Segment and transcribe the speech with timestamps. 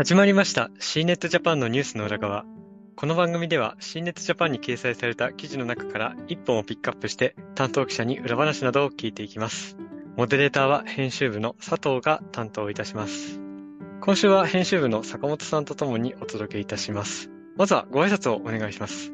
[0.00, 2.46] 始まりました C ネットジャパンのニュースの裏側。
[2.96, 9.76] この番組では C ネットジャパンに掲載された記事の中から一本をピックアップして担当記者に裏話などを聞いていきます。
[10.16, 13.38] モデレーターは編集部の佐藤が担当いたします。
[14.00, 17.30] 今週は編集部の坂本さんとともにお届けいたします。
[17.58, 19.12] まずはご挨拶をお願いします。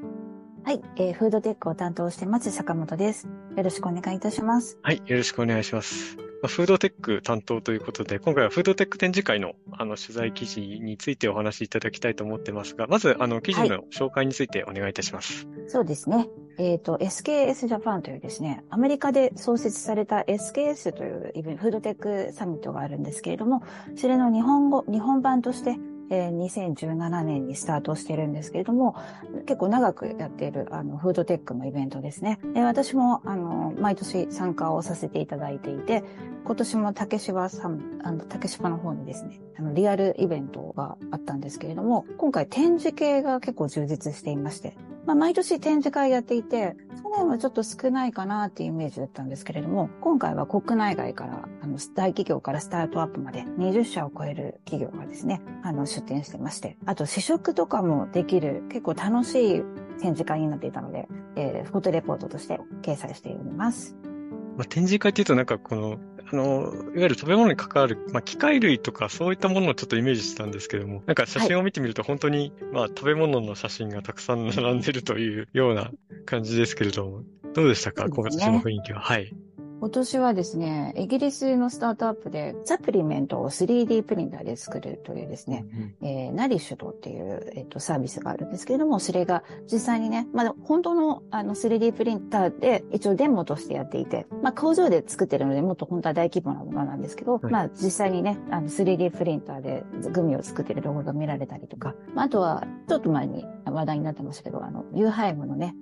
[0.62, 3.26] はい、えー、フードテックを担当してます坂本です。
[3.56, 4.78] よろしくお願いいたします。
[4.82, 6.25] はい、よろしくお願いします。
[6.46, 15.46] フードテック担当ということで、今回はフードテック展示会のあの取材記事についてお話しいただきたいと思ってますが、まずあの記事の紹介についてお願いいたします。
[15.46, 16.28] はい、そうですね。
[16.58, 23.62] えっ、ー、と、SKS ジャパンというですね、アメリカで創設された SKS というイベント、フードテックサミットがあるんですけれども、
[23.96, 25.76] それの日本語、日本版として
[26.10, 28.96] えー、2017年にスタートしてるんですけれども、
[29.46, 32.38] 結構長くやっている、あの、フードテックのイベントですね。
[32.54, 36.04] えー、私も、あの、毎年参加をさせていただいていて、
[36.44, 59.62] 今年も竹芝さん、あの、竹芝の方にですね、あの、リアルイベントがあったんですけれども、今回展示系が結構充実していまして、まあ、毎年展示会やっていて、去年はちょっと少ないかなっていうイメージだったんですけれども、今回は国内外から、あの、大企業からスタートアップまで20社を超える企業がですね、あの、出展してまして、あと試食とかもできる結構楽しい
[60.00, 63.96] 展示会になっていたので、えー、フォトレポートとして掲載しております。
[64.56, 65.98] まあ、展示会っていうとなんかこの、
[66.32, 75.90] あの、いわゆる食べ物に関わる、まあ、機械類とかそういったものをちょっとイメージしたんですけども、なんか写真を見てみると本当に、はい、まあ、食べ物の写真がたくさん並んでるというような
[76.24, 77.22] 感じですけれども、
[77.54, 79.00] どうでしたか、ね、今年の雰囲気は。
[79.00, 79.32] はい。
[79.78, 85.66] 今年はですね、イギリスのスタートアップでサプリメントを 3D プリンターで作るというですね、
[86.00, 105.76] うん、えー、 Nourished っていう、えーと、サービスがあるんですけれども、それが実際にね、まだ本当のあの 3D プリンターで一応デモとしてやっていて、まあ工場で作ってるのでもっと本当は大規模なものなんですけど、はい、まあ実際にね、あの 3D プリンターでグミを作ってる動画が見られたりとか、まあ、あとはちょっと前に話題になってましたけど、あの、ユーハイムのね、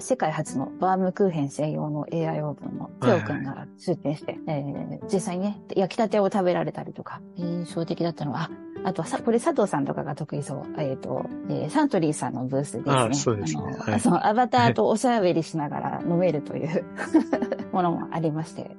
[0.00, 8.50] 世界初のバームクーヘン専用の AI オーブンのテオ君が出展して、はいはい、えー、実際にね、焼きたてを食べられたりとか、印象的だったのは、
[8.84, 10.62] あとはさ、これ佐藤さんとかが得意そう。
[10.78, 12.94] えっ、ー、と、えー、サントリーさんのブースですね。
[12.94, 13.62] あそうですね。
[13.78, 16.84] はい、そのアバターとおしゃべりしながら飲めるという
[17.72, 18.76] ものもありまして。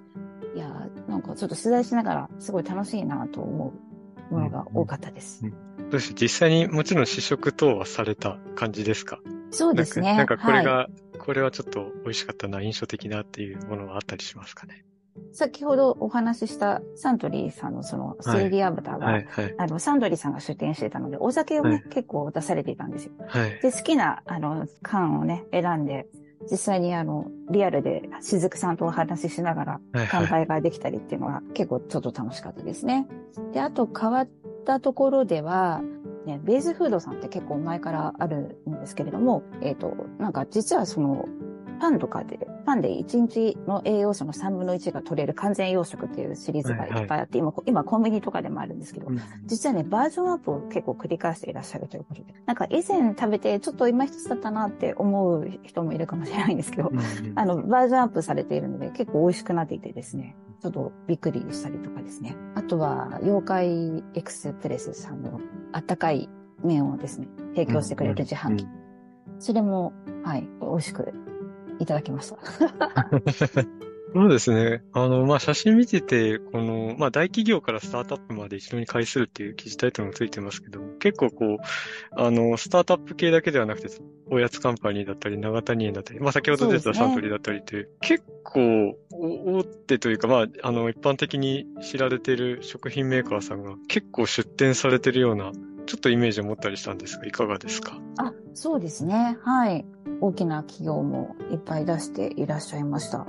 [0.56, 3.74] いやなんかちょっと取材しながらすごい楽しいなと思
[4.32, 5.42] うものが多かったです。
[5.44, 5.54] うん
[5.84, 9.20] うん、どうして実際にもちろん試食等はされた感じですか？
[9.54, 10.18] そうですね。
[10.18, 14.86] なんかこれが、はい、これはちょっと美味しかったな、印象的なっていうものはあったりしますかね。
[15.32, 23.14] 先ほどお話ししたサントリーさんのその 3D アバターが、はいはいはい、あの、サントリーさんが出展してたので、お酒をね、はい、結構出されていたんですよ。
[23.28, 26.08] はい、で、好きな、あの、缶をね、選んで、
[26.52, 33.08] 実際にあの、リアルで雫さんとお話ししながら乾杯ができたりっていうのは結構ちょっと楽しかったですね。
[33.54, 34.30] で、あと変わっ
[34.66, 35.82] たところでは、
[36.26, 41.28] ね、ベースフードさんって結構前からあるんですけれども、えっ、ー、と、なんか実はその、
[41.84, 57.00] パンとかで、パンで1日の栄養素の3分の1が取れる完全養殖っていうシリーズがいっぱいあって、はいはい、今、今コンビニとかでもあるんですけど、うん、実はね、バージョンアップを結構繰り返していらっしゃるということで、なんか以前食べてちょっと今一つだったなって思う人もいるかもしれないんですけど、うん、
[57.36, 62.38] あの、バージョンアップされているので結構美味しくなっていてですね、ちょっとびっくりしたりとかですね。
[62.56, 65.42] あとは、妖怪エクスプレスさんの
[65.74, 66.30] あったかい
[66.64, 68.68] 麺をですね、提供してくれる自販機。
[69.40, 69.92] それも、
[70.24, 71.14] はい、美味しく
[71.80, 72.38] いただきました。
[74.16, 74.84] そうですね。
[74.94, 81.58] あの、まあ、写真見てて、この、まあ、大企業からスタートアップまで一緒に会するっていう記事タイトルもついてますけど、結構こう、
[82.16, 83.90] あの、スタートアップ系だけではなくて、
[84.30, 95.52] おやつカンパニーだったり、長谷園だったり、まあ、先ほど出たサントリーだったりって、ね、結構、大手というか、まあ、あの、一般的に知られている食品メーカーさんが結構出展されてるような
[95.86, 98.00] ちょっとイメージを持ったりしたんですが、いかがですか？
[98.18, 99.38] あ、そうですね。
[99.44, 99.86] はい。
[100.22, 103.28] 大きな企業もいっぱい出していらっしゃいました。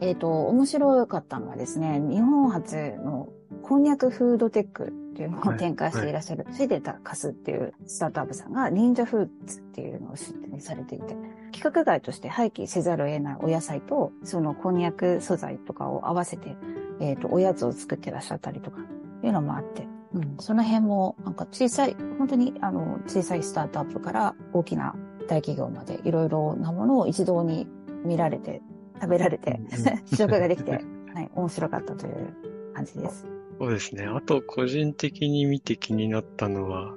[0.00, 3.28] えっ、ー、と、面白かったのはですね、日本初の
[3.62, 11.14] こんにゃくフードテックっていうのを展開していらっしゃる、シデタカスっていうスタートアップさんが、忍者フーツっていうのを出展されていて、
[11.46, 16.56] 規格外として廃棄せざるを得ないお野菜と、そのこんにゃく素材とかを合わせて、
[17.00, 18.78] えっ、ー、と、おやつを作ってらっしゃったりとか、
[19.22, 24.94] いうのもあって、うん、その辺も、なんか小さい、本当にあの、小さいスタートアップから大きな
[25.28, 27.66] 大企業までいろいろなものを一堂に
[28.04, 28.62] 見られて、
[28.94, 29.60] 食べられて、
[30.06, 30.70] 試食ができて、
[31.14, 32.34] はい、面白かったという
[32.74, 33.26] 感じです。
[33.58, 34.04] そうですね。
[34.04, 36.94] あと、個人的に見て気になったのは、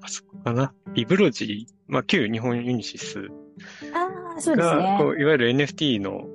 [0.00, 0.72] あそこかな？
[0.94, 3.28] ビブロジー、まあ、旧日本ユニシス
[3.92, 4.98] ああ、そうですね。
[5.18, 6.28] いわゆる NFT の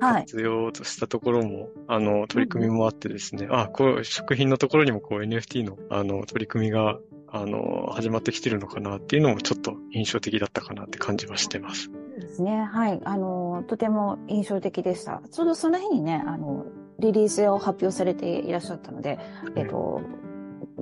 [0.00, 6.98] 活用としたところも、はい、あの、取り組みもあってですね、うん、あ、こう、食品のところにもこう NFT の、あの、取り組みが
[7.32, 11.90] あの、始まってきてるのかなっていうのもちょっと印象的だったかなって感じはしてます。
[12.20, 12.62] ですね。
[12.64, 13.00] はい。
[13.04, 15.22] あの、とても印象的でした。
[15.30, 16.66] ちょうどその日にね、あの、
[16.98, 19.18] リリースを発表されていらっしゃったので、
[19.56, 20.02] えっと、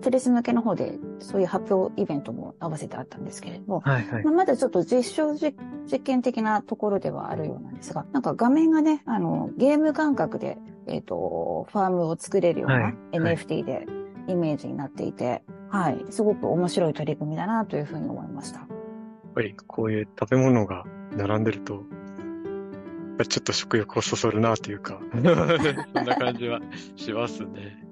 [0.03, 13.87] テレス向けの方でそういう発表イベントも合わせてあったんですけれども、はいはい、まあ、まだちょっと実証実験的なところではあるようなんですが、なんか画面がね、あの、ゲーム感覚で、えっ、ー、と、ファームを作れるような NFT で
[14.29, 18.61] イメージになっていて、はい、はい、すごく面白い取り組みだなというふうに思いました。
[18.61, 18.69] やっ
[19.35, 20.85] ぱりこういう食べ物が
[21.19, 21.85] 並んでると、
[23.29, 26.61] ちょっと食欲をそそるなというか そんな感じは
[26.97, 27.85] しますね。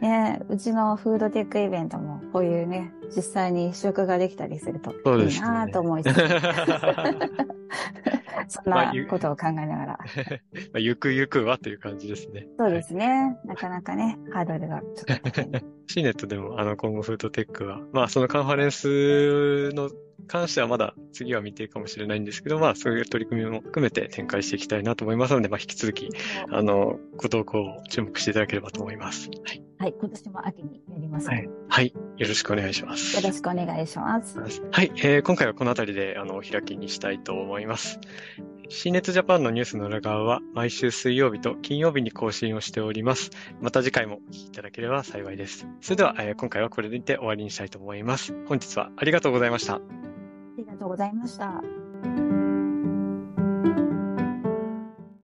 [0.00, 6.16] ねうちのフードテックイベントも、こういうね、実際に試食ができたりすると、いいなと思いつつ。
[8.48, 9.98] そんなことを考えながら。
[9.98, 9.98] ま
[10.74, 12.46] あ、ゆくゆくはという感じですね。
[12.58, 13.06] そうですね。
[13.06, 15.30] はい、なかなかね、ハードルがちょっと
[15.86, 19.90] シーネットでも、あの、今後フードテックは、まあ、そのカンファレンスの
[20.26, 26.10] 関してはまだ次は未定かもしれないんですけど、まあ、そういう取り組みも含めて展開していきたいなと思いますので、まあ、引き続き、
[26.50, 29.30] あの、ご投稿を注目していただければと思います。
[29.44, 29.62] はい。
[29.78, 31.48] はい、今年も秋にやります、はい。
[31.68, 31.92] はい。
[32.16, 33.16] よろしくお願いします。
[33.16, 34.38] よろしくお願いします。
[34.38, 34.92] はい。
[34.96, 37.98] えー、今回はこの辺りで、あの、お開きにしたいと思います。
[38.68, 43.30] 新熱ジャパンのニュースの裏側は毎週水曜日と金曜日に更新をしております。
[43.60, 45.66] また次回もお聞きいただければ幸いです。
[45.80, 48.34] それでは、えー、今回はこれで終わりにしたいと思います。
[48.46, 49.74] 本日はありがとうございました。
[49.74, 49.80] あ
[50.56, 51.62] りがとうございました。